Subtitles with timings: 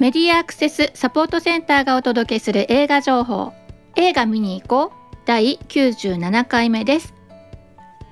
[0.00, 3.52] メディアアクセスサポートセンターがお届けする映画情報。
[3.96, 5.16] 映画見に行こう。
[5.26, 7.12] 第97回目です。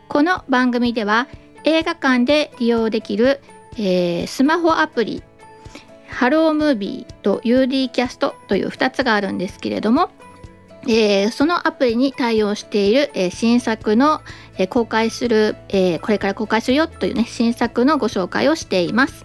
[0.06, 1.28] この番組では
[1.64, 3.40] 映画館で利用できる、
[3.78, 5.22] えー、スマホアプリ
[6.08, 10.10] ハロームービーと UD キャストという2つがあるんですけれども、
[10.82, 14.20] えー、そのアプリに対応している、えー、新作の、
[14.58, 19.24] え公開する、えこれから公開するよというね新作のご紹介をしています。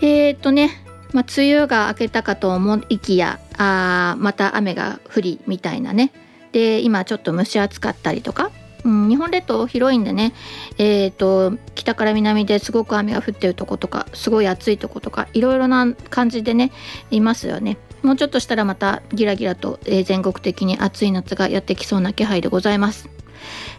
[0.00, 0.78] えっ、とね
[1.12, 6.12] まあ、梅雨が明けたかと思いきやあまた雨が降りみたいなね
[6.52, 8.50] で今ちょっと蒸し暑かったりとか、
[8.84, 10.32] うん、日本列島広いんでね、
[10.78, 16.72] えーと、北から南ですごく雨が降ってるとことかすごい暑いとことかいろいろな感じでね
[17.10, 17.78] いますよね。
[18.02, 23.08] もうちょっとしたらまたギラギラと、え、全国的に暑い夏がやってきそうな気配でございます。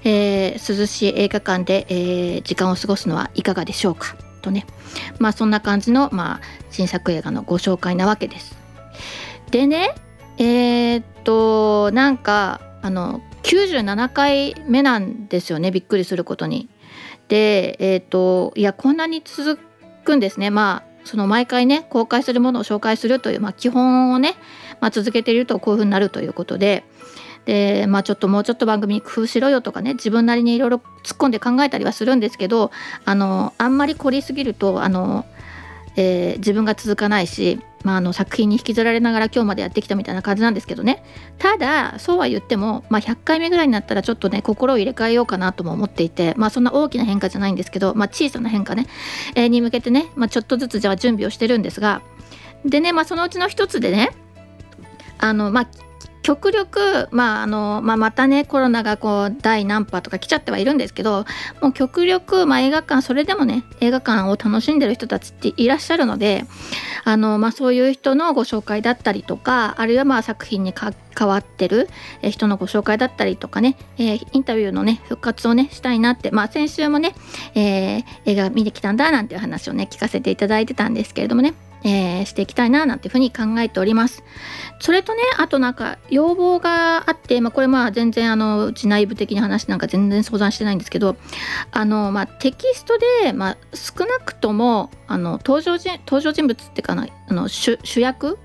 [0.05, 4.67] えー、涼しい映画館で、えー、時間を過ごすのはいかがでしょうかとね
[5.17, 8.55] まあそんな感じの、まあ、新作映画のご紹介なわけです。
[9.49, 9.95] でね
[10.37, 16.69] えー、っとなんかあの97回目なんですよねびっくりすることに。
[17.29, 19.59] でえー、っといやこんなに続
[20.03, 24.35] くんですねまあその毎回ね公開するものを紹介するという、まあ、基本をね、
[24.79, 26.83] まあ、続けているとこういうふうになるということで
[27.45, 32.71] でまあちょっともうちょっと番組工夫しろよとかね自分なりにいろいろ突っ込んで考えたりはするんですけど
[33.05, 35.25] あのあんまり凝りすぎるとあの、
[35.97, 41.03] えー、自分が続かないし、まあ、あの作品に引きずられながら今日までやってきたみたいな感じなんですけどね。
[41.37, 48.87] ただそうは言っても、まあ、100回目ぐらいになったらちょっとね心を入れ替えようかなとも思っていてまあそんな大きな変化じゃないんですけど、まあ、小さな変化ね、
[49.35, 52.01] えー、に向けてね、まあ、ちょっとずつじゃあ準備をしてるんですが。
[52.65, 54.11] でね、まあ、そのうちの一つでね
[55.17, 55.67] あのまあ
[56.23, 61.25] 極力、まああのまあ、またねコロナがこう第何波とか来ちゃってはいるんですけど
[61.61, 66.45] もう極力、まあ、映画館それでもね映画館を楽しんでる人たちっていらっしゃるので
[67.03, 70.95] あの、まあ、そういう人のご紹介だったりとかあるいはまあ作品に関
[71.27, 71.89] わってる
[72.21, 77.15] 人のご紹介だったりとかね、えー、インタビューのね復活をねしたいなって、まあ、先週もね、
[77.53, 81.53] えー、映画見てきたんだなんていう話をね聞かせていただいてたんですけれどもね。
[81.83, 84.23] えー、していきたいななんていうふうに考えております。
[84.79, 91.15] それとねあとなんか要望があって、まあ、これまあ全然あのうち内部的に話なんか全然相談してないんですけど
[91.71, 98.37] あの、まあ、テキストで、まあ、少なくともあの登場人登場人物っていうかなあの主役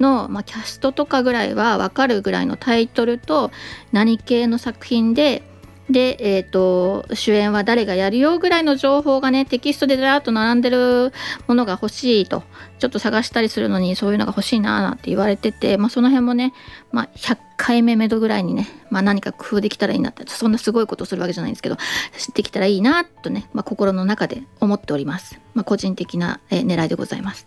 [0.00, 3.50] の、まあ、キャストとかぐらいは分かるぐらいのタイトルと
[3.92, 5.42] 何系の作品で
[5.90, 11.12] で、えーと、主演は誰がやるよぐらいの情報がねテキストでずらっと並んでる
[11.46, 12.42] ものが欲しいと
[12.78, 16.54] ちょっと探したりするのにそういうのが欲しいななんて言われてて、まあ、その辺もね、
[16.90, 21.76] まあ、100回目目処ぐらいにね、まあ、何か工夫できたらいいなってそんなすごいことするわけじゃないんですけど
[22.16, 27.46] 知ってきたらいいなとね、まあ、心の中で思っております、まあ、個人的な、えー、狙いでございます。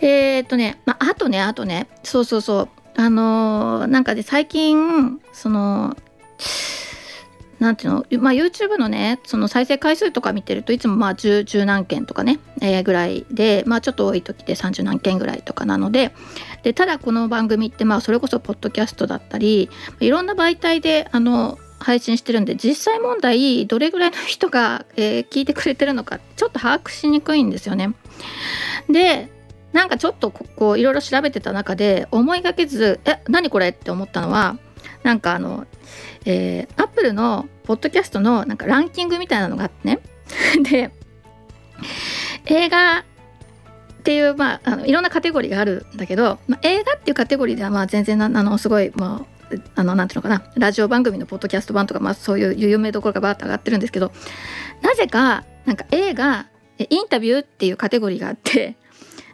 [0.00, 2.68] えー、っとね、まあ、あとねあとねそうそうそう
[3.00, 5.96] あのー、なんかで、最近その
[7.58, 16.12] なんていうの、まあ、YouTube のねその再生回数とか見てるといつもまあ 10, 10何件とかね、えー、ぐらいで、まあ、ちょっと多い時で30何件ぐらいとかなので
[16.62, 19.70] でただこの番組ってまあそれこそポッドキャストだったり
[20.00, 27.94] いろんな媒体であの配信してるんで実際問題どれぐらいの人が、えー、聞いてくれてるのかちょっと把握しにくいんですよね。
[28.88, 29.28] で
[29.72, 34.56] なんかちょっとこういろいろ調べてた中で思いがけず「え何これ?」って思ったのは
[35.02, 35.66] なんかあの
[36.24, 40.00] えー、アップルのポッドキャストのなんかランキングみたいなのがあってね。
[40.62, 40.90] で
[42.46, 43.04] 映画っ
[44.02, 50.42] ていう、まあ、あのいろんなカテゴリーがあるんだけど、まあ、映画っていうカテゴリーではまあ全然あのすごい、まあ、あのなんていうのかな。
[50.56, 54.12] ラジオ番組のポッドキャスト版とか、まあ、そういう有名どころがバーッと上がってるんですけど
[54.82, 56.46] なぜかなんか映画
[56.78, 58.76] インタビューっていうカテゴリーがあって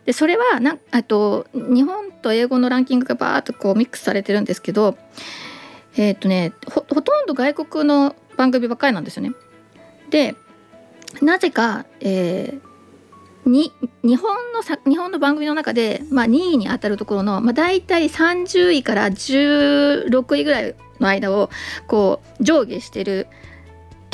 [0.06, 4.96] でそれはなんあと日本と英語のランキングがバーッとこうミックスされてるんですけど
[5.96, 9.32] えっ、ー、とねほとんど外国の番組ばっかりなんですよね。
[10.10, 10.34] で
[11.22, 13.72] なぜか、えー、に
[14.02, 21.50] 日本のさ日本の番組の中で、まあ、2位に当たるところの、まあ、大体30位から16位ぐらいの間を
[21.86, 23.28] こう上下してる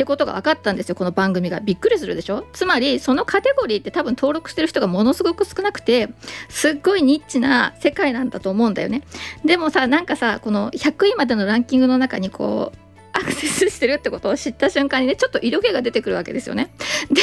[0.01, 1.61] ってことが分かったんですよこの番組が。
[1.61, 2.47] びっくりするでしょ？
[2.55, 6.09] つまりそのカテゴリーって多分登録してる人がものすごく少なくて
[6.49, 9.03] すっごいニッチな世界なんだと思うんだよね。
[9.45, 12.79] でもさなんかさこの100位までのランキングの中にこう
[13.21, 16.73] アクセスしてるってことを知った瞬間にねちょっと色気が出てくるわけですよね。
[17.11, 17.23] で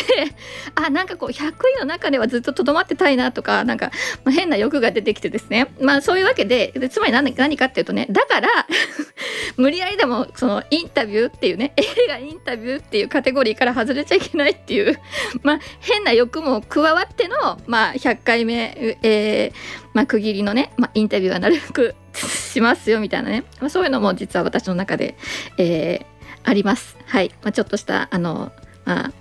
[0.75, 3.91] あなんかこう100位の中ではずっととどまってたいなとかなんか、
[4.29, 8.49] 変な欲が出てきてですねまあそういうわけでつまり何何かっていうとねだから
[9.57, 14.99] 無理やりでもそのインタビューっていうね映画インタビューっていうカテゴリーから外れちゃいけないっていう
[15.43, 25.17] まあ変な欲も加わってのまあ100回目、えー、まあ、区切りのね、まあ、インタビューはなるべくしますよみたいなね、まあ、そういうのも実は私の中で、
[25.57, 26.05] えー、
[26.43, 26.95] あります。
[27.07, 28.51] はい、まあ、ちょっとしたあの、
[28.85, 29.11] まあ、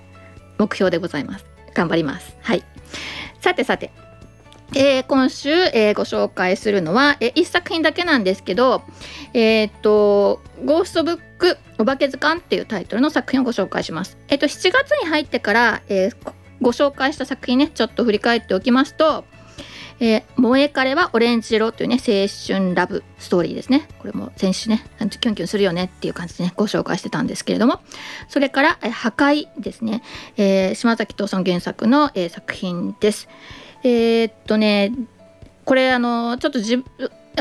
[0.59, 1.47] 目標でございます。
[1.73, 2.37] 頑張ります。
[2.43, 2.63] はい。
[3.41, 3.91] さてさて、
[4.75, 8.83] えー、今週、えー、ご紹介するのは、えー、1作品だけなんですけど、
[9.33, 14.19] えー、っと、ゴーストブックお化け図鑑っていうタイトルの作品をご紹介します。
[14.29, 19.25] えっと、7月に入ってから、えー、ご紹介した作品ね、ちょっと振り返っておきますと、
[20.01, 23.89] えー、萌え彼はオレンジ色というね、青春ラブストーリーですね。
[23.99, 27.81] これも先週ね、キュンキュンするよねっていう感じでね、ご紹介してたんですけれども、
[28.29, 30.03] それから、えー、破壊ですね、
[30.37, 33.29] えー、島崎藤さん原作の、えー、作品です。
[33.87, 34.93] えー、っとね
[35.65, 36.83] これあのちょっとじ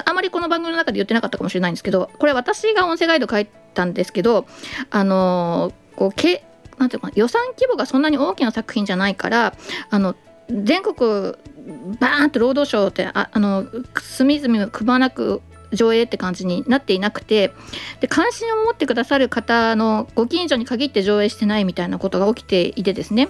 [0.06, 4.46] あまりこの番組の中で言ってなかったかもしれないんですけどこれ私が音声ガイド書いたんですけど
[4.92, 6.44] あのこうけ
[6.78, 9.56] なんていうか予算規模がそんなに大きな作品じゃないから
[9.90, 10.16] あの
[10.50, 11.36] 全国
[12.00, 13.66] バーンと労働省ってああの
[14.02, 15.42] 隅々くまなく
[15.74, 17.52] 上映って感じになっていなくて
[18.00, 23.30] で関心を持ってくださる方のご近所に限って上映してないみたいなことが起きていてですね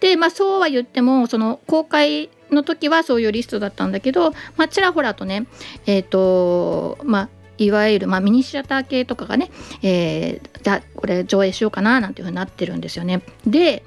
[0.00, 5.46] でまあそうは言ってもその公開の時はそういうリストだったんだけど、まあ、ちらほらとね
[5.86, 7.28] えっ、ー、とまあ
[7.58, 9.50] いわゆる、まあ、ミニシアター系とかがね、
[9.82, 13.22] えー、じゃこれ上映しようかななんていうふうになってるんですよね。
[13.46, 13.84] で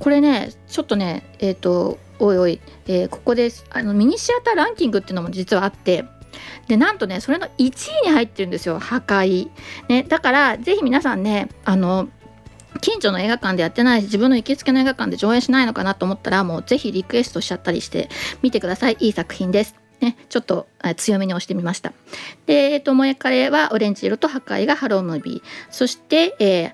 [0.00, 6.04] これねちょっとねえっ、ー、とおいおい、えー、ここですあのミニシアターランキングっていうのも実はあって
[6.68, 9.48] でなんとねそれの1位に入ってるんですよ破壊。
[9.88, 12.08] ね、だからぜひ皆さんねあの
[12.80, 18.08] 近所の映画館でやってないし自分の行きつけの映画館で上映しないのかなと思ったらもうぜひリクエストしちゃったりして
[18.42, 19.74] 見てくださいいい作品です。
[20.00, 21.92] ね、ちょっと強めに押してみました。
[22.46, 25.48] で、えっと、萌えカレーはオレンジ色と破壊がハロームービー。
[25.70, 26.72] そして、えー、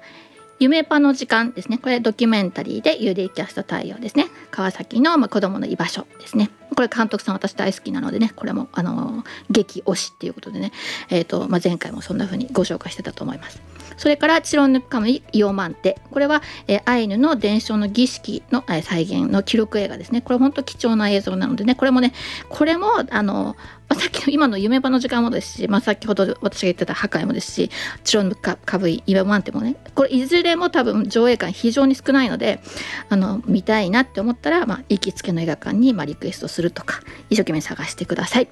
[0.58, 1.78] 夢パの時間ですね。
[1.78, 4.26] これドキュメンタリーで UD キャスト対応ですね。
[4.50, 6.50] 川崎の、まあ、子供の居場所ですね。
[6.74, 10.72] これ監督さん私大好きなのでね、これもあの激推しっていうことでね、
[11.10, 13.60] えーとまあ、前回もそんな風にご紹介してたと思います。
[13.96, 15.98] それからチロンヌカムイイオマンテ。
[16.10, 20.20] これは、えー、アイヌの伝承の儀式の、えー、再現の記録映画ですね。
[20.20, 21.74] これ本当貴重な映像なのでね。
[21.74, 22.12] これもね
[22.48, 23.56] これもあの、
[23.94, 27.70] さっきの今の夢場の時間もですし、まあ、先ほど私が言ってた破壊もですし
[28.02, 29.76] チロンカカブイイワマンテもね。
[29.94, 32.60] これいずれも多分上映感非常に少ないので
[33.08, 37.00] あの見たいなって思ったら、まあ、行きつけの映画館に、まあ、リクエストするとか
[37.30, 38.48] 一生懸命探してください。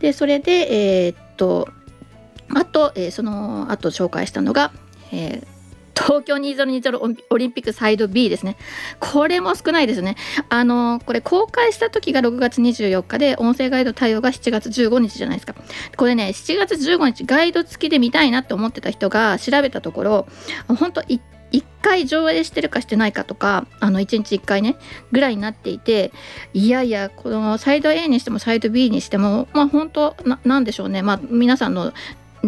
[0.00, 1.68] でそれでえー、っと
[2.54, 4.72] あと、えー、その後紹介したのが
[5.12, 5.46] えー、
[5.94, 8.56] 東京2020オリンピックサイド B ですね。
[8.98, 10.16] これも少ないですね。
[10.48, 15.54] あのこれ公開した時が6月24日で、音声ガイド対応が7月15日じゃないですか。
[15.96, 20.26] これね、7月15日ガイド付きで見たいなって思ってた人が調べたところ、
[20.66, 21.02] 本当
[21.52, 24.76] 1回上映してるかしてないかとかあの1日1回ね
[25.12, 26.12] ぐらいになっていて
[26.54, 31.92] いやいやこのサイド A にしてもサイド B にしてもまあ本当なんでしょうねまあ皆さんの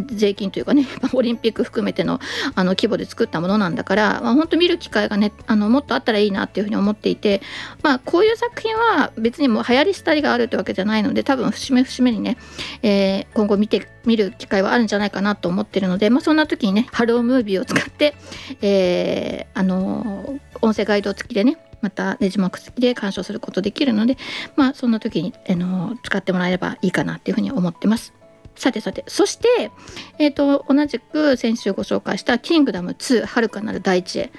[0.06, 2.20] 税金というかね オリンピック含めての
[2.54, 7.42] あの規模で作ったものなんだから、まあ、本当見る機会がねあのもっとあったらいいなっていうふうに思っていて、
[7.82, 12.36] まあ、こういう作品は別にもう流行り廃りがあるってわけじゃないので多分節目節目にね、
[12.82, 18.14] えー、今後見て見る機会はあるんじゃないかなと思ってるので、まあ、そんな時にねハロームービーを使って、
[18.60, 24.16] えー、あの音声ガイド付きでねまたネジマーク付きで鑑賞することできるので、
[24.56, 28.14] まあ、そんな時に、あの使ってもらえればいいかなっていうふうに思ってます。
[28.56, 29.04] さてさて。
[29.08, 29.70] そして、
[30.18, 34.32] えーと、同じく先週ご紹介した「キングダム2遥かなる大地へ」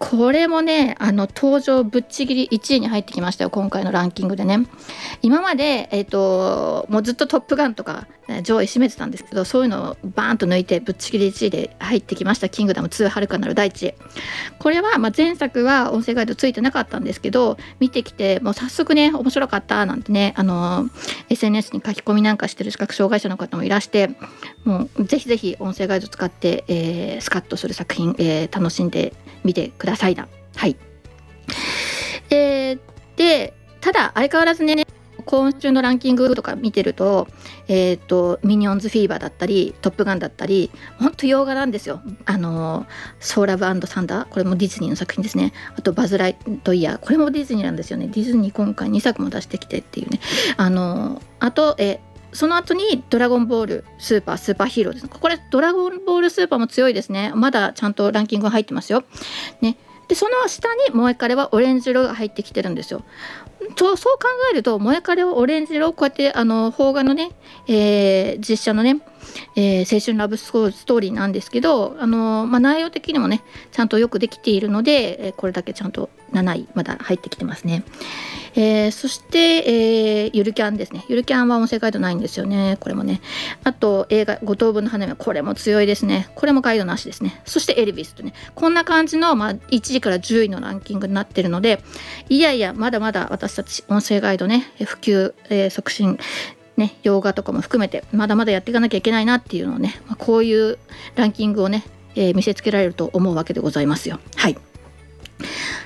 [0.00, 4.66] これもねあの登場ぶっちぎり1位に入ってきましたよ今回のランキングでね。
[5.20, 8.06] 今まで、えーと、もうずっと「トップガン」とか
[8.42, 13.94] 上位占めてたんですけどそういうのをバーンと抜いてぶっちぎり1位で入ってきました「キングダム2遥かなる大地」
[14.58, 20.88] これは、まあ、前作は音声ガイドついてなかったんですけど見てきてもう早速ね面白かったなんてねあの
[21.28, 24.10] SNS に書き込みなんかしてる視覚障害者の方もいらして
[24.64, 29.12] もうぜひぜひ音声ガイド使って、えー、スカッとする作品、えー、楽しんで
[29.44, 29.89] みてください。
[30.14, 30.28] な。
[30.56, 30.76] はい。
[32.30, 32.78] えー、
[33.16, 34.84] で、ただ相変わらずね、
[35.24, 37.28] 今週のランキングとか見てると、
[37.68, 42.00] えっ、ー、と、ミニオンズフィーバーだったり、トップガンだったり、ほんと洋画なんですよ。
[42.24, 42.86] あの、
[43.20, 45.52] ソーラブサンダー、これもディズニーの作品ですね。
[45.76, 48.08] あと、バズ・ライトイヤー、これもディズニーなんですよね。
[48.08, 50.20] ディズニー今回2作も出してきてっていうね。
[50.56, 52.00] あの、あと、え
[52.32, 55.08] その後にドラゴンボールスーパースーパーヒーローです。
[55.08, 57.32] これドラゴンボールスーパーも強いですね。
[57.34, 59.04] まだちゃんとランキング入ってますよ。
[59.60, 59.76] ね。
[60.08, 63.02] でその下に萌えカレはオレンジ色が入ってきてるんですよ。
[63.76, 67.30] そう考えると萌えカレはオレンジ色こうやってあの邦画のね、
[67.68, 69.00] えー、実写のね、
[69.54, 77.82] えー、青春ラブストーリーなんですけどあの、まあ、内容的にもねちゃんとよくできているので、えこれだけちゃんと7位まだ入ってきてますね。
[78.56, 81.04] えー、そして、えー、ゆるキャンですね。
[81.08, 82.76] ゆるキャンは音声ガイドないんですよね。
[82.80, 83.20] これもね。
[83.62, 86.28] あと映画五等分の花嫁これも強いですね。
[86.34, 87.40] これもガイドなしですね。
[87.44, 88.32] そしてエルビスとね。
[88.54, 91.82] こんな感じの、まあ、1位から10位のランキングになってるので
[92.28, 96.18] いやいやまだまだ私たち音声ガイドね普及、えー、促進
[96.76, 100.78] ね、洋画とかも含めてまだまだやっていかなきゃいけないなっていうのをね、まあ、こういう
[101.14, 101.84] ランキングをね、
[102.14, 104.18] えー、見せつけられると思うわけでございますよ。
[104.36, 104.56] はい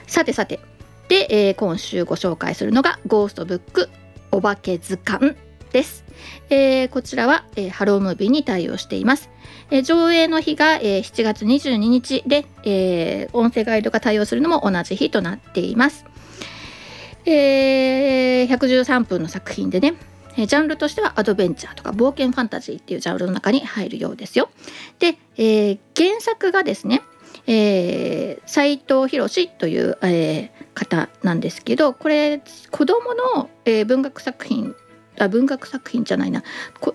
[0.07, 0.61] さてさて
[1.09, 3.91] で、えー、今週ご紹介するのが「ゴーストブック
[4.31, 5.37] お化け図鑑」
[5.73, 6.05] です。
[6.51, 9.31] えー、こちらは、えー、ハロームービーに対応しています。
[9.71, 16.05] えー、上映の日が、えー、7月22日で、えー、音声ガイドが対応するのも同じ日となっています。
[17.27, 19.95] えー、113分の作品でね、
[20.37, 24.51] ジャンルとしてはアドベンチャーとか冒険ファンタジーっていうジャンルの中に入るようですよ。
[24.99, 27.03] で、えー、原作がですね、
[27.47, 34.75] えー、斉藤博という、えー、方なんですけどこれ子どもの、えー、文学作品
[35.19, 36.43] あ文学作品じゃないな、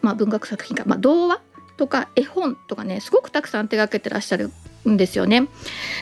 [0.01, 1.41] まあ、文学作品か、まあ、童話
[1.77, 4.51] とか絵本とかねすごくたくさん手がけてらっしゃる
[4.87, 5.47] んですよね。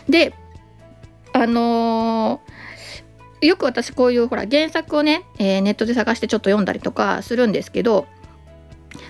[0.10, 0.34] で
[1.34, 8.08] あのー、よく私こういうほら原作をね、えー、ネットで探してちょっと読んだりとかするんですけど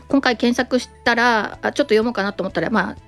[0.10, 3.07] 今回検索したらあちょっと読もうかなと思ったらまあ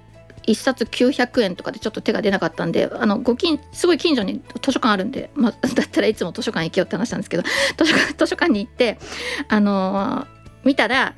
[0.49, 7.43] 1冊900円とかでちょっと手が出なかったんであのご近すごい近所に図書館あるんで、まあ、 だったらいつも図書館行けよって話なんですけど
[7.77, 8.97] 図書館図書館に行って
[9.47, 10.27] あのー、
[10.63, 11.13] 見たら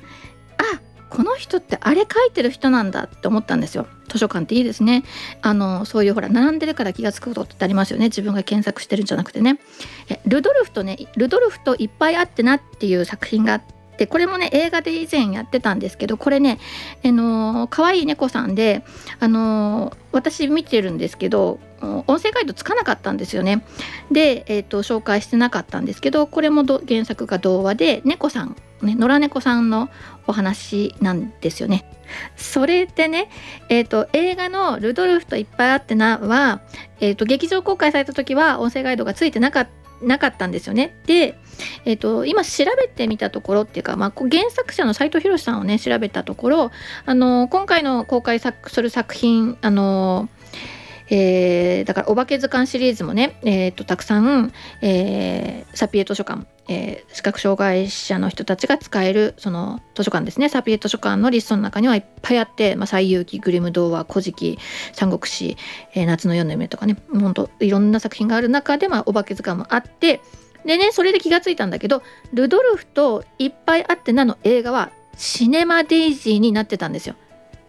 [0.58, 3.86] あこの人ってあれ書いてる人なんだって思ったんですよ。
[4.08, 5.04] 図書館っていいですね。
[5.42, 8.06] あのそういうほら並んでるから気が付くことってありますよね。
[8.06, 9.58] 自分が検索してるんじゃなくてね。
[10.08, 16.58] えルドルフとねルドルフといっぱいあってなっていう作品があってでこれもね映画で以前やってたんですけどこれね
[17.04, 18.82] あの可愛い猫さんで
[19.20, 23.64] あの私見てるんですけど音声ガイドつかなかったんですよね。
[24.10, 29.88] で、えーと、紹介してなかったんですけどこれも原作が童話で猫さん、ね、野良猫さんの
[30.26, 31.84] お話なんですよね。
[32.36, 33.30] それでね、
[33.68, 36.60] えーと、映画の「ルドルフといっぱいあってなは」
[36.98, 40.96] えーと劇場公開された時は音声ガイドがついてなかったなかったんですよね。
[41.06, 41.38] で、
[41.84, 46.70] えーと、今調べてみたところっていうか、まあ、原作者の斎藤博さんをね調べたところ
[47.06, 50.28] あの今回の公開する作品あの
[51.14, 54.50] えー、だからお化け図鑑シリーズもね、えーと、たくさん、
[54.80, 64.58] えー、サピエ図書館、えー、視覚障害者の人たちが使えるその図書館ですねサピエ図書館のリストの中にはいっぱいあって「まあ、西遊記」「グリム童話」「古事記」
[64.94, 65.58] 「三国志」
[65.94, 70.22] えー「夏の夜の夢」とかねほんといろんな作品がある中で、まあ、お化け図鑑もあって
[70.64, 72.02] でねそれで気がついたんだけど
[72.32, 77.16] ルドルフといっぱいあってなの映画はシネマデイジーになってたんですよ。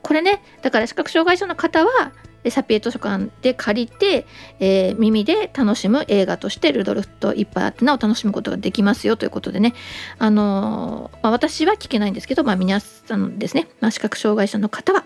[0.01, 4.25] これねだから視覚障害者の方はでサピエ図書館で借りて、
[4.59, 9.73] えー、耳で楽しむ映画としてルドルフといっぱいあってなを楽しむことができますよということでね、
[10.19, 15.05] あのー、まあ、私は聞けないんですけど、まあ、皆さんですね、まあ、視覚障害者の方は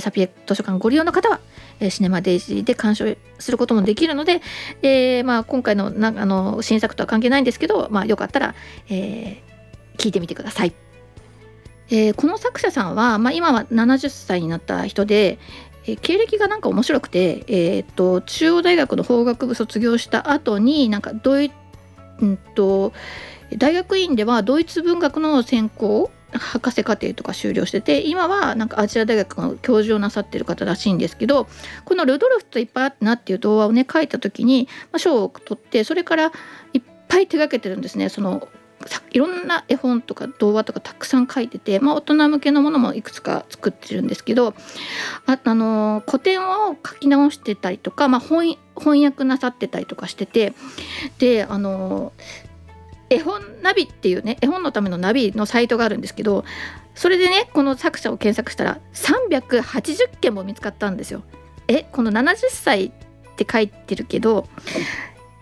[0.00, 1.40] サピエ図書館ご利用の方は
[1.90, 3.06] シネマデイジーで鑑賞
[3.38, 4.42] することもできるので、
[4.82, 8.54] えーまあ、今回のなあの新作とは関係ないんですけど、まあ、よかったら、
[8.88, 10.74] えー、聞いてみてください。
[11.90, 15.38] えー、この作者さんは、まあ、今は70歳になった人で、
[15.88, 21.50] え経歴がなんか面白くて、えーと、中央大学の法学部卒業した後になんかドイ、
[22.20, 22.92] うんと、
[23.56, 31.46] 大学院ではドイツ文学の専攻博士課程とか修了してて今はなんかアジア大学の教授をなさってる方らしいんですけど
[31.86, 36.32] この「ルドルフといっぱいあってな」っていう童話をね書いた時に、まあ、賞を取ってそれから
[36.74, 38.10] いっぱい手がけてるんですね。
[38.10, 38.46] その
[39.10, 44.54] いろんな絵本とか童話とかたくさん書いてて、まあ、大人向けのものもいくつか作ってるんですけど
[45.26, 50.52] あ、あの古典を書き直してたりとか、まあ翻、翻訳なさってたりとかしてて
[51.18, 52.12] であの
[53.10, 56.44] 絵本ナビっていうね絵本のためのナビのサイトがあるんですけど
[56.94, 61.22] それでねこの作者を検索したら380件も見つかったんですよ。
[61.68, 62.90] えこの70歳っ
[63.36, 64.48] て書いてるけど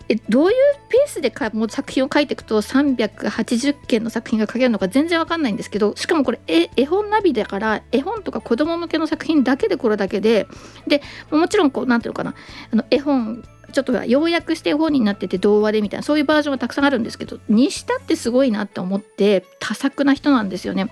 [0.09, 0.55] えどういう
[0.89, 10.47] ペースでかもう作品を書いていくと380件の作品が書けるのか全然わかんないんですけどしかもこれ絵本ナビだから絵本とか子供向けの作品だけでこれだけで
[10.87, 12.35] でもちろんこう何ていうのかな
[12.71, 20.89] あの絵本ちょっと要約して絵本になってて童話でみたいなそういうバージョンがたくさんあるんですけどにしたってすごいなって思って多作な人なんですよね。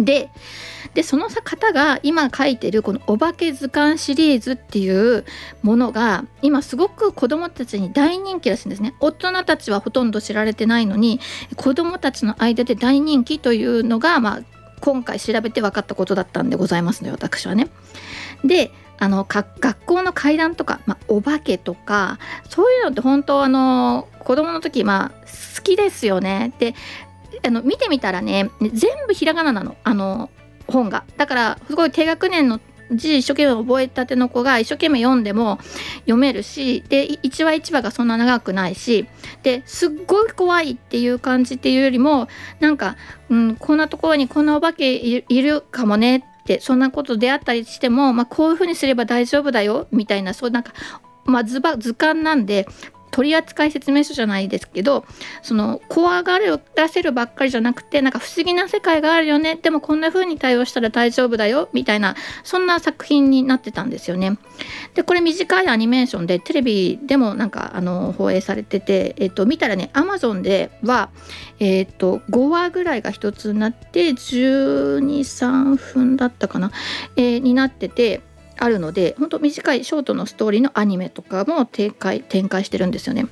[0.00, 0.30] で
[0.94, 5.24] でその方が今書いてるこの「お化け図鑑シリーズ」っていう
[5.62, 8.94] ものが今すごく子どもたちに大人気らしいんですね。
[9.00, 11.20] 大人たちはほとんど知られてないのに
[11.56, 14.40] 子どもたちの間で大人気というのが、まあ、
[14.80, 17.68] 今回調べて分かったことだったんでございますのよ私はね。
[18.44, 25.26] であの学校の階段とか、まあ、お化けとかそういうのって本当あの子供の時まあ
[25.56, 26.52] 好きですよね。
[26.58, 26.74] で
[27.44, 30.30] あの見てみたらね全部ひらがななのあの
[30.66, 31.04] 本が。
[31.16, 32.60] だからすごい低学年の
[32.92, 35.58] 字一生懸命覚えたての子が一生懸命読んでも
[36.00, 39.06] 読めるしで1話1話がそんな長くないし
[39.42, 42.28] ですっごい怖いっていう感じっていうよりも
[42.60, 42.96] なんか、
[43.28, 50.72] うん、こんなところにこんなお化けいるかもねってそんなこと出会ったりしても、まあ、こういうふうにすれば大丈夫だよみたいなそうなんか
[51.26, 52.66] まあ、図図鑑なんで
[53.16, 55.06] 取扱説明書じゃないですけど
[55.40, 64.36] その怖がらせるばっかりじゃなくてなんか不思議な世界があるよねでもこんな風に対応したら大丈夫だよみたいなそんな作品になってたんですよね。
[64.94, 71.08] でこれ短いアニメーションでテレビでもなんかあの放映されてて、えっと、見たらね Amazon では、
[71.58, 76.70] えっと、5話ぐらいが1つになって123分だったかな、
[77.16, 78.20] えー、になってて。
[78.58, 83.26] あるので本当短いショートのストーリーのアニメとかも展開展開してるんですよね。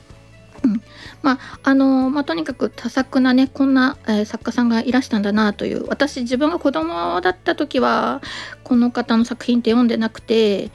[0.64, 0.82] うん、
[1.22, 8.22] まああのまあ、とにかく多作なねこんな、えー、作家さんがいらしたんだなという私自分が子供だった時は
[8.64, 10.70] この方の作品って読んでなくて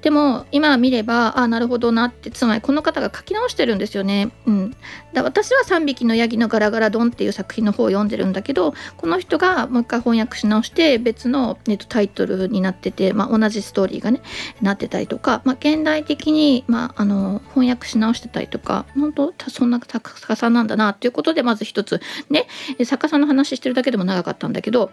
[0.00, 4.30] でも今見ればあなるほどなってつまりこの方が書き直してるんですよね。
[4.46, 4.76] うん、
[5.12, 14.22] だ私は「3匹のヤギのガラガラドン」っていう作品の方を読んでるんだけどこの人がもう一回翻訳し直して別の、えっと、タイトルになってて、まあ、同じストーリーがね
[14.60, 22.00] なってたりとか、まあ、現代的に、まあ、あの翻訳し直してたりとか本当そんな作家さなんだなということでまず一つ。
[22.30, 22.46] ね
[22.84, 24.90] 作家さの話してるだけでも長かったんだけど。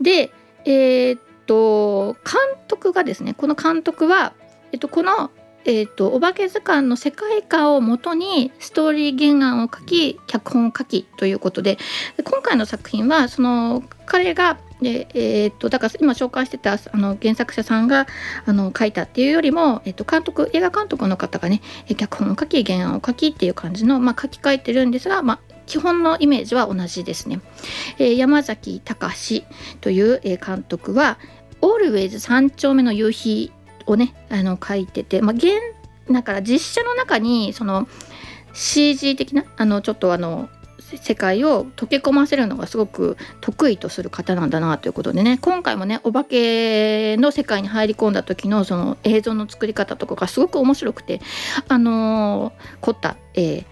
[0.00, 0.32] で
[0.64, 1.20] えー、っ
[1.50, 4.34] と監督がですねこの監督は、
[4.70, 5.32] えっと、この
[5.66, 11.76] えーと、お化け図鑑の世界観をもとにストーリー原案を書き脚本を書きということで
[12.24, 18.06] 今回の作品はその彼がで、えーと、だから今紹介してたあの原作者さんが
[18.46, 21.60] あの書いたっていうよりも、えーと、監督映画監督の方がね
[21.94, 27.40] 脚本を書き原案を書きっていう感じの、まあ、書き換えてるんですが、まあ、基本のイメージは同じですね。
[27.98, 29.44] えー、山崎隆
[29.82, 31.18] という、監督は
[31.60, 33.52] 「オールウェイズ三丁目の夕日」
[33.86, 35.50] をねあの書いてて、まあ、現
[36.10, 37.88] だから実写の中にその
[38.52, 40.48] CG 的なあのちょっとあの
[40.96, 45.38] 世界を溶け込ませるのがすごく得意とする方なんだなということでね。
[45.40, 51.20] 今回もねお化けの世界に入り込んだ時のその映像の作り方とかがすごく面白くて
[51.68, 53.64] あの凝った、えー、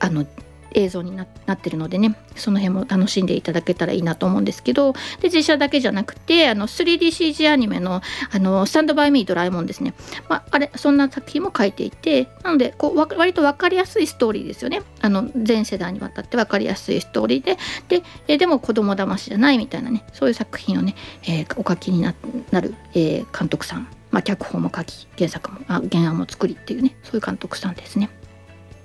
[0.00, 0.26] あの
[0.74, 9.94] 映像になってるのでねその辺も楽しんでいただけたらいいなと思うんですけどで実写だけじゃなくてあの 3DCG アニメのあの「スタンドバイミードラえもん」ですね、
[10.28, 14.82] まあ、あれそんな作品も書いていてなのでこう割と分かりやすいストーリーですよね。
[15.00, 17.58] あの全世代にわたって分かりやすいストーリーで。
[17.88, 22.14] でえでも子供騙しじゃないみたいなねそういう作品をね、えー、お書きにな
[22.60, 23.88] る、えー、監督さん。
[24.10, 28.10] まあ、脚本も書き原作もあ原案も作りっていうねそういう監督さんですね。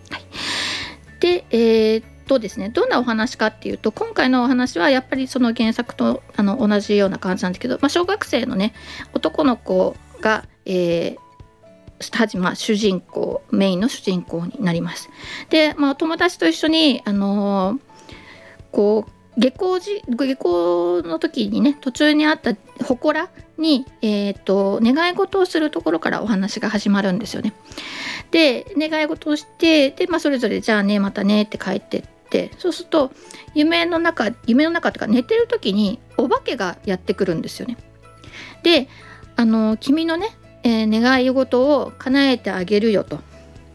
[0.10, 0.24] はい、
[1.20, 8.74] で、えー、っとですねどんなお話かっていうと今回のお話はやっぱりその原作とあの同じような感じなんですけど、まあ、小学生のね
[9.14, 15.10] 男の子が、えー、まあ、主人公メインの主人公になります。
[15.50, 17.80] で、まあ、友達と一緒に、あのー、
[18.72, 27.54] こう下校時下校の時にね途中にあった祠に、えーと、願い事をするところからお話が始まるんですよね。
[28.32, 33.12] で願い事をしてで、まあ、それぞれじゃあねまたねって帰ってってそうすると
[33.56, 37.78] 夢の中夢の中とか寝てる時にお化けがやってくるんですよね。
[38.64, 38.88] で
[39.36, 43.20] あの君のね、えー、願い事を叶えてあげるよと。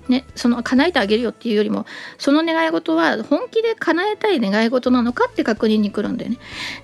[0.07, 1.87] ね、その叶えてあげるよっていうよりも
[2.19, 6.37] その願い事は本気で叶えたい願い事なのかって確認に来るんだよね。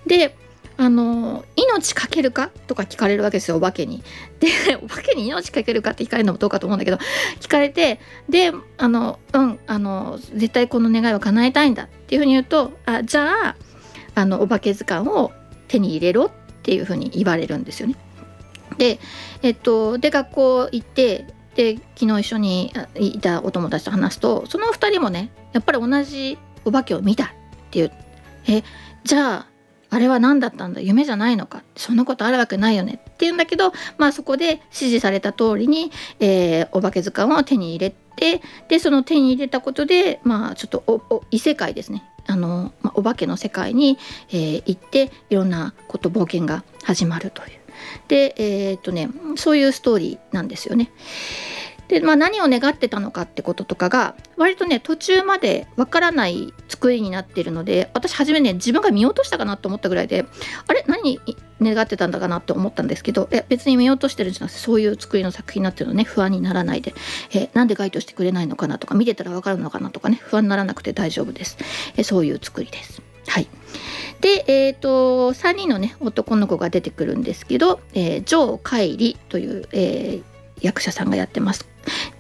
[0.07, 0.35] で
[0.81, 4.03] あの命かけるかとか聞かれるわけですよお化けに。
[4.41, 4.49] で
[4.83, 6.97] お化けに命かけるかって聞かれるのもどうかと思うんだけど
[7.39, 13.57] 聞かれてであのうんあの絶対この願いは叶えたいんだっていうふうに言うとあじゃあ
[14.15, 15.33] あのお化け図鑑を
[15.69, 16.31] 手に入れろっ
[16.63, 17.97] ていうふうに言われるんですよね。
[18.79, 19.01] で,、
[19.43, 27.29] えっと、で学校行ってで昨日一緒にいたお友達と話すとその2人もねやっぱり同じお化けを見たっ
[27.71, 27.93] ていう
[28.49, 28.63] え
[29.05, 29.50] じゃあ
[29.91, 30.81] あれは何だったんだ？
[30.81, 31.63] 夢じゃないのか。
[31.77, 32.95] そんなことあるわけないよね。
[32.95, 42.05] って言うんだけど、まあ、そこで指示された通りに、えー、お化け図鑑を手に入れてでその手に入れたことで、まあ、ちょっと異世界ですね。
[42.27, 43.99] あの、まあ、お化けの世界に、
[44.29, 47.61] えー、行っていろんなこと冒険が始まるという。
[48.09, 50.91] でえー、っとねそういうストーリーなんですよね。
[51.91, 60.25] で、まあ、何を願ってたのかってこととかが割とね途中までわからない作りになっているので私初めね自分が見落としたかなと思ったぐらいで
[60.69, 60.85] あれ？
[60.87, 61.19] 何
[61.61, 66.95] 願ってたんだかなって思ったんですけどいや別に見落としてるんじゃなくてそういう作りの作品になってるのね不安にならないで、
[67.35, 71.59] え、なんでガイドしてくれないのかなとか見てたらわかるのかなとかね不安にならなくて大丈夫です、
[71.97, 73.03] え、そういう作りです。
[73.27, 73.49] はい
[74.21, 80.23] で、えーと、3人のね男の子が出てくるんですけど、えー、ジョー・カイリという、えー、
[80.61, 81.70] 役者さんがやってます。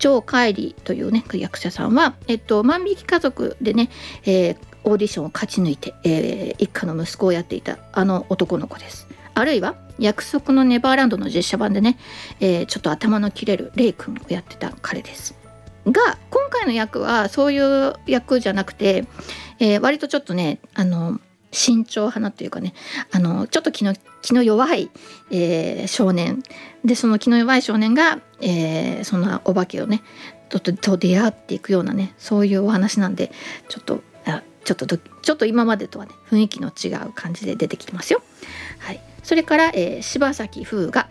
[0.00, 3.90] ジョー・カイリというね役者さんは、えっと、万引き家族でね、
[4.24, 9.06] えー、オーディションを勝ち抜いて、えー、一家の息子をやっていたあの男の子です。
[9.34, 11.98] あるいは約束のネバーランドの実写版でね、
[12.40, 15.34] えー、ちょっと頭の切れるレイ君をやってた彼です。
[15.86, 19.06] が今回の役はそういう役じゃなくて、
[19.58, 21.20] えー、割とちょっとねあの
[21.52, 22.74] 慎重派なというかね
[23.10, 24.90] あのちょっと気の気の弱い、
[25.30, 26.42] えー、少年
[26.84, 30.02] でその気の弱い少年が、えー、そんなお化けをね
[30.48, 33.30] とと出会っていくようなねそういうお話なんで
[33.68, 38.22] ちょっとあちょっとちょっと今までとはね雰囲気の違う感じで出てきてますよ。
[38.78, 41.08] はい、それから、えー、柴崎風が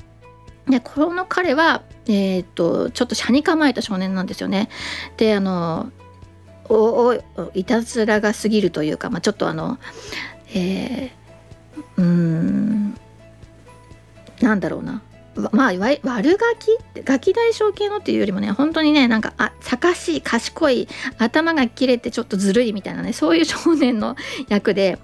[0.67, 4.69] でこの彼は、えーと、とちょっと車に構えた少年なんですよね。
[5.17, 5.91] であの
[6.69, 7.15] お
[7.53, 9.79] いたずらが過ぎるというか、まあ、ちょっとあの、
[10.53, 12.95] えー、うん
[14.41, 15.01] なんだろうな。
[15.53, 16.21] まあ悪ガ
[16.60, 24.17] キガキ大将系のっていうよりもね本当にねなんかあかしい賢い頭が切れてちょっとずるいみたいなねそういう少年の
[24.49, 24.99] 役で。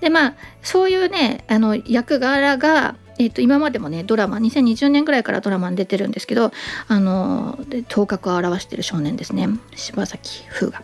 [0.00, 6.52] でまあそういうねあの役柄がえー、と今までもねドラマ2020年ぐらいからドラマに出てるんですけど
[6.88, 9.46] あの頭角を表している少年ですね。
[9.76, 10.82] 柴崎風が。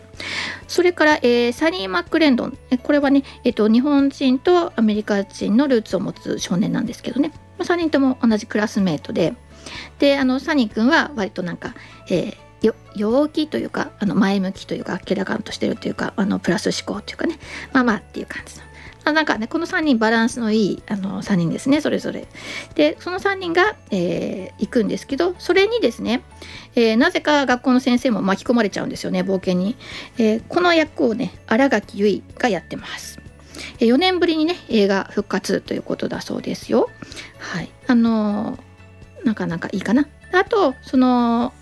[0.69, 2.59] それから、えー、サニー・マックレンドン。
[2.83, 9.35] これはね、えーと、日本人とアメリカ人のルーツを持つ少年なんですけどね、まあ、3人とも同じクラスメートで。
[9.99, 11.75] であのサニー君は割となんか、
[12.09, 17.39] えー、陽気というかあの前向きというか明らかんとしてるというかあのプラス思考というかね。
[17.73, 18.67] まあまあっていう感じの。
[19.07, 22.27] あなんかねこの3人バランスのいいあの3人ですねそれぞれ。
[22.75, 26.25] でその3人が、えー、行くんですけどそれにですね、
[26.75, 29.77] えー、なぜか学校の先生も巻き込まれちゃうんですよね冒険に。
[30.19, 33.21] えー、この役をね新垣結衣がやってます。
[33.79, 36.91] 4年ぶりにね映画復活ということだそうですよ。
[37.39, 38.59] はい、あの
[39.25, 40.09] なかなかいいかな。
[40.33, 41.53] あとその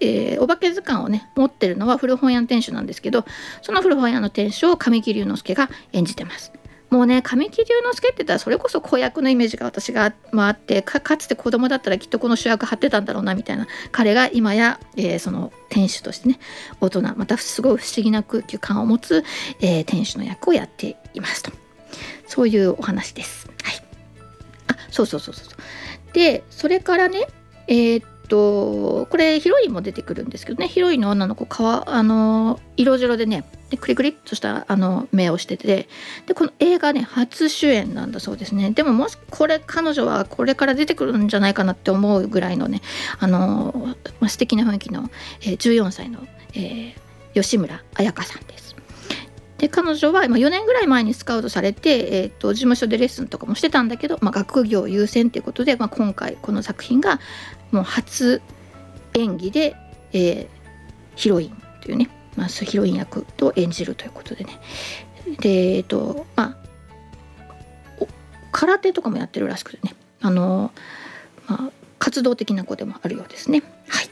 [0.00, 3.24] えー、お化け図鑑をね持ってるのは古本屋の店主なんですけど
[3.62, 6.52] その古本屋の店主を神木隆之介が演じてます。
[6.90, 16.40] もうね神木隆之介って言ったらそれこそ子役のイメージが私が、まあ、ってかつて子供だったらきっとこの主役張ってたんだろうなみたいな彼が今や、えー、その店主としてね
[16.80, 19.24] 大人またすごい不思議な空気感を持つ、
[19.60, 21.52] えー、店主の役をやっていますと
[22.26, 23.48] そういうお話です。
[23.62, 23.82] はい、
[24.66, 27.28] あそうそうそうそうでそれからね
[27.70, 30.68] えー、とこれヒロインも出てくるんですけどね。
[30.68, 33.44] ヒロインの女の子かあの色白でね。
[33.70, 35.88] でクリクリっとしたあの目をしてて。
[36.26, 38.70] でこの映画ね初主演なんだそうですね。
[38.70, 42.80] でももしこれ彼女はこれから出てくるんじゃないかなって思うぐらいのね。
[43.18, 45.10] あの、まあ、素敵な雰囲気の、
[45.42, 46.20] え、14歳の、
[46.54, 48.70] えー、吉村彩香さんです。
[49.60, 57.20] で彼女は今4年ぐらい前にスカウトされて、えーと、事務所でレッスンとかもしてたんだけど、まあ、学業優先っていうことで、まあ、今回この作品が
[57.70, 58.42] もう初
[59.14, 59.76] 演技で、
[60.12, 60.48] えー、
[61.16, 64.60] ヒロインというね、まあ、ヒロイン役と演じるということでね。
[65.40, 66.60] でえっ、とまあ
[68.52, 69.94] 空手とかもやってるらしくてね。
[70.20, 70.72] あの、
[71.46, 73.62] まあ、活動的な子でもあるようですね。
[73.88, 74.08] はい。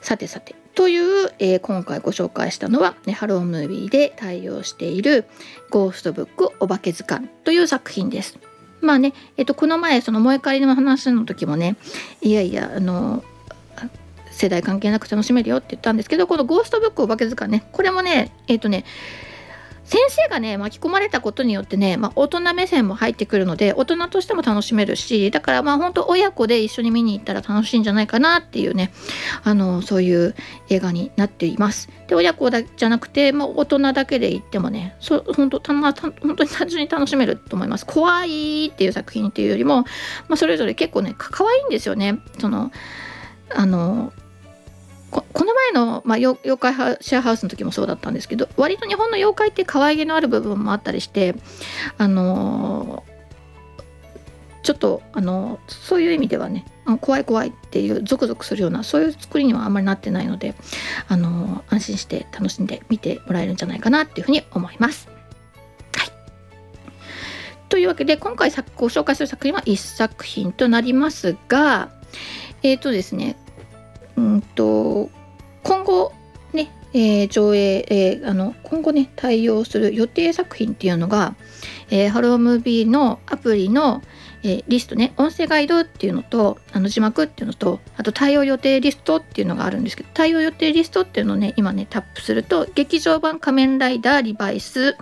[0.00, 0.54] さてさて。
[0.74, 5.24] という、えー、今回ご紹介したのは、ね、ハロームービーで対応している
[5.70, 8.38] 「ゴーストブックお化け図鑑」という作品です。
[8.84, 11.76] まあね、えっと、この前その萌え帰りの話の時もね
[12.20, 13.24] いやいやあの
[14.30, 18.84] 世代関係なく楽しめるよって言ったんですけどこの「ゴーストブックお化け図鑑ねこれもねえっとね
[19.84, 28.92] 先生がね巻き込まれたことによってね、まあ、大人目線も入ってくるので大人としても楽しめるしだからまあ本当親子で一緒に見に行ったら楽しいんじゃないかなっていうね
[29.42, 30.34] あのそういう
[30.70, 31.90] 映画になっています。
[32.06, 37.86] で親子だじゃなくて、まあ、大人だけで行ってもねそ本当た、ま、本当に単純に楽しめると思います。
[37.86, 42.18] 怖いっていう作品っていうよりも、まあ、それぞれ結構ね可愛いんですよね。
[42.38, 42.70] その
[43.54, 44.12] あの
[45.22, 51.34] この前の、まあ、妖怪シェアハウスの時もそうだったんですけど割と日本の妖怪って可愛げのある部分もあったりして
[51.98, 53.04] あの
[54.62, 56.64] ちょっとあのそういう意味ではね
[57.00, 60.54] 怖い怖いっていうゾクゾクするようなそういう作りにはあんまりなってないので
[61.08, 65.08] あの安心して楽しんで見てもらえるんじゃないかなっていうふうに思います。
[65.96, 66.08] はい、
[67.68, 71.90] というわけで今回ご紹介する作品は1作品となりますが
[72.62, 73.36] えっ、ー、とですね
[74.16, 74.73] うんと、
[76.94, 81.34] えー、上映、えー、あの今後ね対応する予定作品っていうのが、
[81.90, 84.00] えー、ハロームービーのアプリの、
[84.44, 94.96] え、リストね音声ガイドっていうのとあの字幕っていうのとあと対応予定リストっていうのがあるんですけど対応予定リストっていうのをね今ねタップすると劇場版仮面ライダーリバイス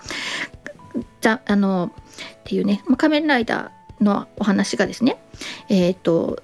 [1.20, 1.92] じゃあの
[2.40, 5.18] っていうね仮面ライダーのお話がですね
[5.68, 6.42] えっ、と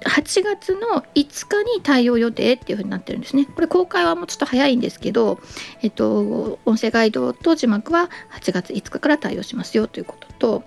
[0.00, 3.46] 8月の5日に対応予定っていう風になってるんですね。
[3.46, 5.40] これ公開はもうちょっと早いんですけど、
[5.82, 10.64] えっと、音声ガイドと字幕は8月5日から対応しますよということと、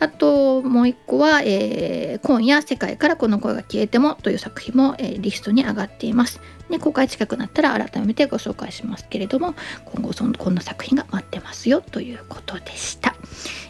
[0.00, 6.40] あともう一個は、えー、今夜世界からこの声が消えてもという作品も、えー、リストに上がっています。
[6.70, 9.54] で公開近くなったら改めてご紹介しますけれども
[9.86, 13.14] 今後そのこんな作品が待ってますよということでした。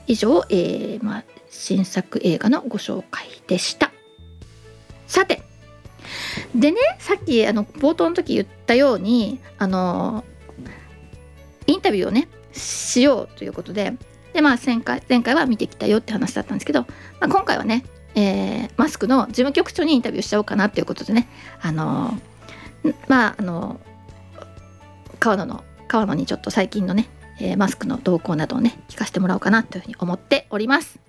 [0.06, 3.90] 以上、えーまあ、新作映画のご紹介でした。
[5.10, 5.42] さて
[6.54, 10.24] でねさっきあの冒頭の時言ったようにあの
[11.66, 13.92] インタビューをねしようということで
[14.32, 16.86] で、まあ、前回前回は見てきたよって話だったんですけど、ま
[17.22, 21.28] あ、今回はね、えー、マスクの事務局長にインタビューしちゃおうかなっていうことでね
[21.60, 22.16] あの
[23.08, 23.80] まああの
[25.18, 27.08] 川野の川野にちょっと最近のね、
[27.40, 31.00] えー、マスクの動向などをね聞かせてもらおうかなというふうに思っております。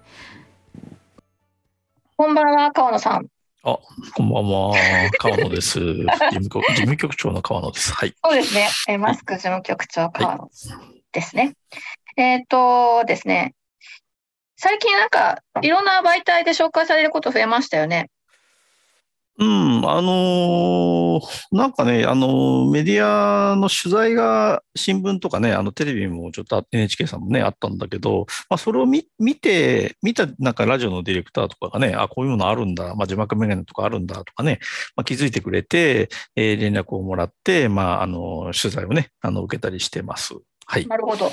[2.17, 3.40] こんばんは川野さん。
[3.63, 3.77] あ、
[4.15, 4.75] こんばんは。
[5.19, 5.79] 川野です。
[5.79, 7.93] 事務局事務局長の川野です。
[7.93, 8.15] はい。
[8.23, 8.67] そうですね。
[8.87, 10.49] えマスク事務局長川野
[11.11, 11.43] ですね。
[11.43, 11.55] はい、
[12.17, 13.53] えっ、ー、とですね。
[14.57, 18.09] 最近なんかいろんな媒体で紹介されること増えましたよね。
[19.41, 29.03] うん、あのー、なんかね、あの、メディアの取材が新聞とかね、あのテレビもちょっと NHK さんもね、あったんだけど、まあ、それを見
[29.35, 34.59] て、見たなんかラジオのディレクターとかがね、あ、こういうものあるんだ、まあ、字幕メガネとかあるんだとかね、
[34.95, 40.35] まあ、気づいてくれて、えー、連絡をもらって、まあ、あの、取材をね、あの、受けたりしてます。
[40.67, 40.85] はい。
[40.85, 41.31] なるほど。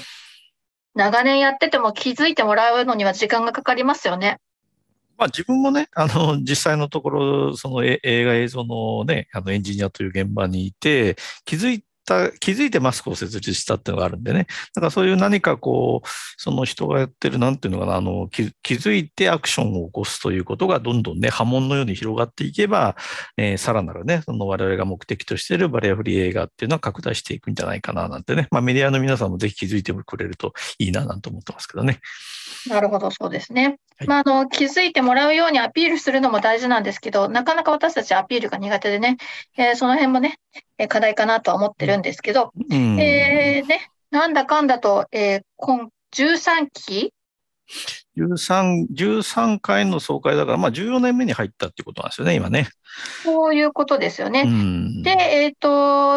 [0.95, 4.39] 長年やってても気づいてもらうのには時間がかかりますよね。
[5.19, 14.47] まあ、自分もね、あの、 実際のところ、その映画映像のね、あのエンジニアという現場にいて、気づいた、気づいてマスクを設立したっていうのがあるんでね。
[14.75, 22.97] だからそういう何かこう、その人がやってる、なんていうのかな、あの、気づいてアクションを起こすということがどんどんね、波紋のように広がっていけば、
[23.37, 28.49] えー、さらなるね、その我々が目的としているバリアフリー映画っていうのは拡大していくんじゃないかな、なんてね。
[28.51, 32.01] まあメディアの皆さんもぜひ気づいてくれるといいな、なんて思ってますけどね。
[32.69, 33.79] なるほど、そうですね。
[33.99, 39.17] はい、まあ、あの気づいてもらうようにアピールするのも大事なんですけど、なかなか私たちアピールが苦手でね、
[39.57, 47.13] えー、その辺もね、え課題かなとは思ってるんですけど、うん、えー、ね、なんだかんだと、えー、今13期
[48.17, 52.69] ？13、13回の総会だから、まあ14年目に入ったってことなんですよね、今ね。
[53.25, 54.43] そういうことですよね。
[54.47, 55.69] うん、で、えっ、ー、と、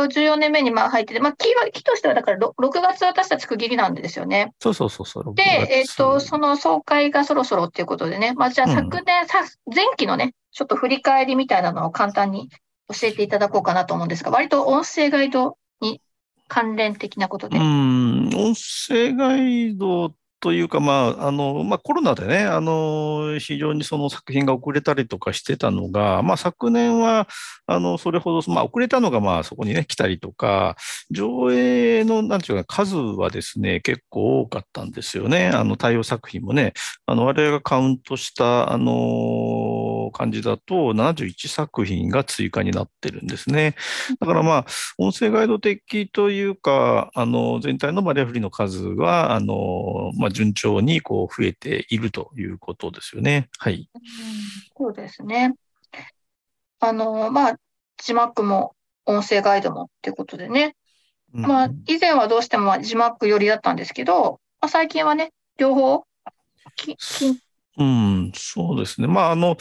[0.05, 4.53] 14年目にまあ入ってて、まあ期は、期としてはだから 6, 6月私たち区切りなんですよね。
[4.59, 5.35] そうそうそうそう。
[5.35, 12.49] で、えっ、ー、と、その総会がそろそろっていうことでね、まあじゃあ昨年、うん、さ前期のね、ちょっと振り返りみたいなのを簡単に
[12.93, 16.01] 教えていただこうかなと思うんですが、割と音声ガイドに
[16.47, 17.57] 関連的なことで。
[17.57, 27.27] うん、音声ガイドというか、まあ、あの、まあ、コロナでね、あの、非常にその作品が遅れたりとかしてたのが、まあ、昨年は、
[27.67, 30.75] あの、それほど、まあ、遅れたのが、まあ、そこにね、来たりとか、
[31.11, 35.49] 上映の、なんていうか、数はですね、結構多かったんですよね。
[35.49, 36.73] あの、対応作品もね、
[37.05, 38.91] あの、我々がカウントした、あの、
[40.11, 43.75] 感じだと、71作品が追加になってるんですね。
[44.19, 44.65] だからまあ、
[44.97, 53.49] 音声ガイド的というか、あの、全体のバリアフリーの数は、あの、まあ、順調にこう増えているということですよね。
[53.57, 53.89] はい。
[54.77, 55.55] そうですね。
[56.79, 57.59] あの、まあ、
[58.03, 60.75] 字幕も音声ガイドもっていうことでね。
[61.33, 66.03] まあ、以前はどうしても字幕寄りだったんですけど、まあ、最近はね、両方、
[66.75, 67.39] きき
[67.81, 69.07] うん、そうですね。
[69.07, 69.57] まあ、あの、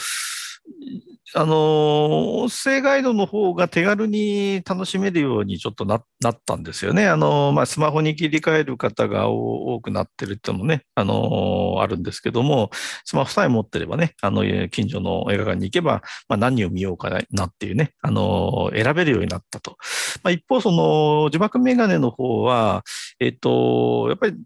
[1.34, 7.06] あの、音声ガイドの方が手軽に楽しめるようにちょっとななったんですよね。
[7.06, 12.70] あの、まあ、スマホに切り替える方が多くなってるっていうのもね、あの、あるんですけども、
[13.04, 19.76] スマホさえ持ってればね、あの、近所の映画館に行けば、まあ、何を見ようかなっていうね、あの、選べるようになったと。
[20.24, 22.82] まあ、一方、その、字幕メガネの方は、
[23.20, 24.36] えっと、やっぱり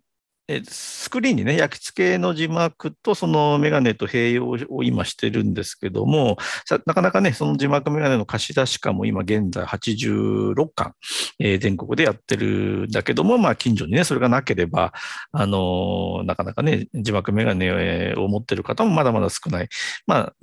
[0.69, 6.37] スクリーンにね、焼き付けの字幕とそのメガネと併用を今してるんですけども、
[6.85, 10.93] なかなかね、その字幕メガネの貸し出し感も今現在86巻、
[11.39, 14.93] えー、全国でやってるんだけども、まあ近所にね、それがなければ、
[15.33, 19.69] あのー、なかなかね、字幕メガネを持ってる方もまだまだ少ない。
[20.07, 20.35] まあ、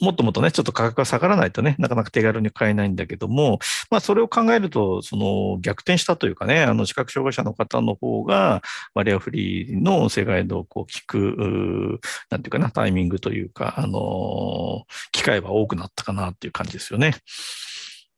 [0.00, 3.58] もっともっとね、ちょっと価格が下がらないとね、なかなか手軽に買えないんだけども、
[3.90, 8.62] まあそれを考えると、その逆転したというかね、あの視覚障害者の方の方が
[8.94, 17.14] バリアフリーの音声ガイドをこう聞く、なんていうかな、タイミングというか、あの、機会は多くなったかなっていう感じですよね。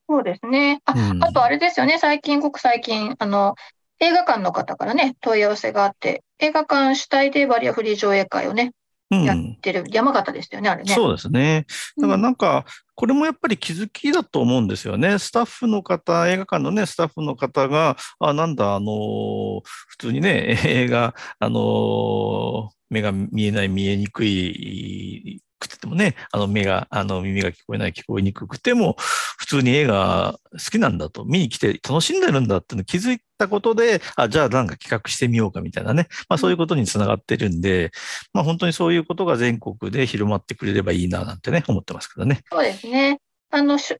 [0.08, 0.80] そうですね。
[0.84, 3.54] あ、うん、あとあれですよね、最近、ごく最近、あの、
[4.00, 8.72] 映画館の方からね、問い合わせがあって、映画館主体でバリアフリー上映会をね、
[9.10, 10.92] やってる、山形ですよね、あれね。
[10.94, 11.66] そうですね。
[11.98, 12.64] だからなんか、
[13.02, 15.18] これもやっぱり気づきだと思うんですよね。
[15.18, 28.96] スタッフの方、映画館のね、スタッフの方が、あ、なんだ、あの普通にね、 映画、あの目が見えない、見えにくいくてもね、あの目が、あの耳が聞こえない、聞こえにくくても、
[29.38, 37.90] 普通に映画好きなんだと、見に来て楽しんでるんだっての気づいたことで、あ、じゃあなんか企画してみようかみたいなね、まあそういうことにつながってるんで、
[38.33, 42.42] まあ本当にそういうことが全国で広まってくれればいいななんてね、思ってますけどね。
[42.51, 43.20] そうですね。
[43.55, 43.98] あの、東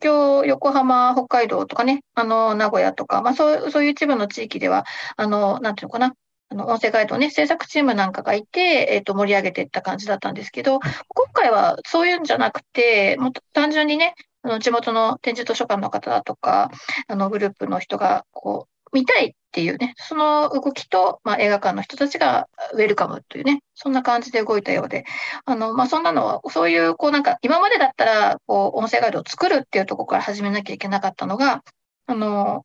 [0.00, 4.84] 京、横浜、北海道とかね、あの、名古屋とか、まあそう、そういう一部の地域では、
[5.16, 6.14] あの、なんていうのかな、
[6.50, 16.70] あの、音声ガイドね、制作チームなんかがいて、えっ、ー、と、盛り上げていった感じだったんですけど、今回はそういうんじゃなくて、もっと単純にね、あの、地元の展示図書館の方だとか、
[17.06, 25.04] あの、グループの人が、こう、見たいっていうね、その動きと、まあ、映画館の人たちがウェルカムというね、そんな感じで動いたようで、
[25.44, 31.62] あの、まあ、そんなのは、そういう、こうなんか、今までだったら、こう、音声ガイドを作るっていうところから始めなきゃいけなかったのが、
[32.06, 32.64] あの、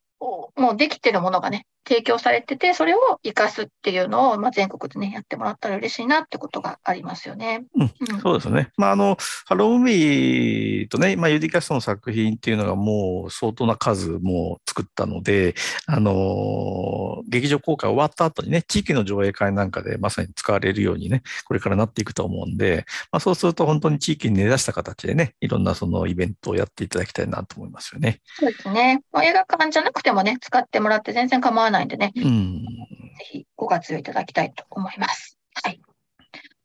[0.56, 7.66] もうできてるものがね、提供されてて、それを活かすっていうのを、まあ、全国でね、やってもらったら嬉しいなってことがありますよね。
[7.76, 8.72] うん、うん、そうですね。
[8.78, 9.70] まあ、あの、 HELLO!
[9.72, 15.56] MOVIEとね、まあ、 UDCast の作品っていうのがもう相当な数も作ったので、
[15.88, 28.22] あの、劇場公開終わった後にね、地域の上映会なんかでまさに使われるようにね、これからなっていくと思うんで、まあ、そうすると本当に地域に根ざした形でね、いろんなそのイベントをやっていただきたいなと思いますよね。
[28.40, 29.02] そうですね。
[29.12, 35.38] まあ、映画館じゃなくてもね、使ってもらって全然構わないんでね、うん、ぜひご活用いただきたいと思います。
[35.64, 35.82] はい。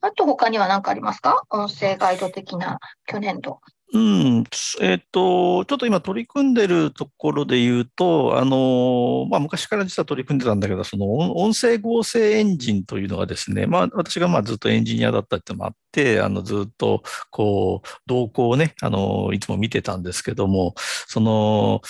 [0.01, 1.43] あと他には何かありますか？
[1.49, 3.59] 音声ガイド的な去年度。
[3.91, 4.43] うん、
[4.81, 15.88] えっ、と、ちょっと今取り組んでるところで言うと、あの、まあ、昔から実は取り組んでたんだけど、その音声合成エンジンというのがですね、まあ、私がまあずっとエンジニアだったってのもあって、
[16.21, 20.75] あの、ずっと、こう、動向をね、あの、いつも見てたんですけども、
[21.07, 21.81] その、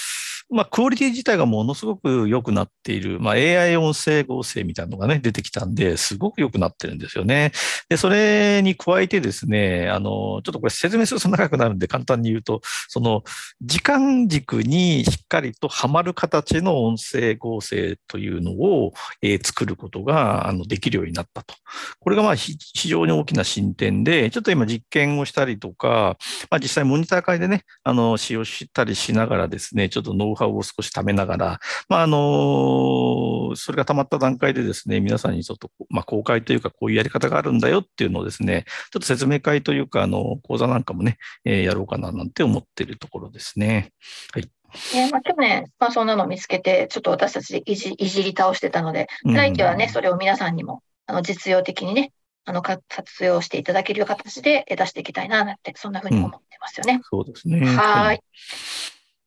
[0.52, 7.52] まあ、クオリティ自体がものすごく良くなっている、まあ、AI 音声合成みたいなのがね、出てきたんで、すごく良くなってるんですよね。
[7.88, 13.24] で、それに加えてですね、あの、ちょっとこれ説明すると長くなるんで、簡単に言うと、その、
[13.62, 21.54] 時間軸にしっかりとはまる形の音声合成というのを、えー、作ることが、あの、できるようになったと。
[22.00, 22.58] これが、まあ、非
[22.88, 26.18] 常に大きな進展で、ちょっと今実験をしたりとか、
[26.50, 43.92] まあ、実際モニター会でね、あの、使用したりしながらですね、ちょっとノウハウを少し貯めながら、まあ、あの、それが溜まった段階でですね、皆さんにちょっと、まあ、公開というか、こういうやり方があるんだよっていうのをですね、ちょっと説明会というか、あの、講座なんかもね、えー、やろうかななんて思っているところですね。
[44.34, 44.50] はい。
[44.96, 52.12] えまあ、去年、まあ、そんなのを見つけて、ちょっと私たちでいじいじり倒してたので、来期はね、それを皆さんにもあの実用的にね、
[52.46, 52.82] あの活
[53.26, 56.96] 用していただける形で出していきたいななんて、そんなふうに思ってますよね。
[56.96, 57.66] うん、そうですね。
[57.66, 58.22] はい。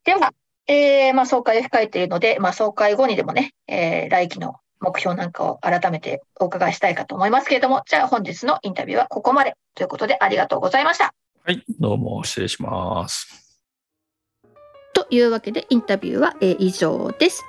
[0.05, 0.33] では、
[0.67, 11.15] えー、まあ、総会を控えているので、まあ、総会後にでもね、えー、来期の目標なんかを改めてお伺いしたいかと思いますけれども、じゃあ本日のインタビューはここまでということでありがとうございました。
[11.45, 13.61] はい、どうも失礼します。
[14.95, 17.45] というわけでインタビューは、えー、以上です。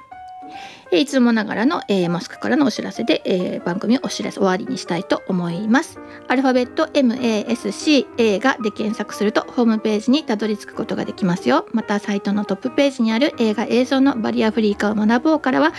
[0.99, 5.99] いつもながらの、えー、マスクからのお知らせで、えー、番組をお知らせ終わりにしたいと思います。
[6.27, 11.65] アルファベット MASCA がで検索するとホームページにたどり着くことができますよ。
[11.71, 15.73] またサイトのトップページにある映画映像のバリアフリー化を学ぼうからは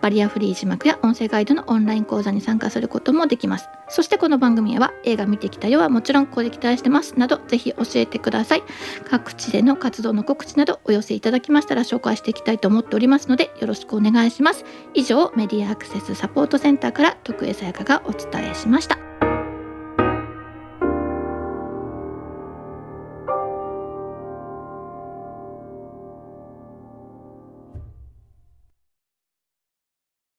[0.00, 3.68] バリアフリー字幕や音声ガイドのオンライン講座に参加することもできます。
[3.90, 8.62] そしてこの番組は映画見てきたよはもちろんここで期待してますなどぜひ教えてください。
[9.08, 14.64] 各地での活動の告知などお寄せいただきましたら紹介していきたいと思っておりますのでよろしくお願いします。
[14.94, 19.09] 以上メディアアクセスサポートセンターから徳江さやかがお伝えしました。